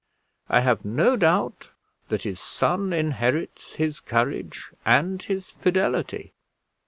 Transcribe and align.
I 0.49 0.61
have 0.61 0.83
no 0.83 1.15
doubt 1.15 1.69
that 2.09 2.23
his 2.23 2.39
son 2.39 2.91
inherits 2.91 3.73
his 3.73 3.99
courage 3.99 4.71
and 4.83 5.21
his 5.21 5.51
fidelity." 5.51 6.33